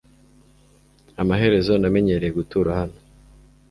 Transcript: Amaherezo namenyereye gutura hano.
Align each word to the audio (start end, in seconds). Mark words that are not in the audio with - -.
Amaherezo 1.21 1.71
namenyereye 1.81 2.31
gutura 2.37 2.69
hano. 2.79 2.97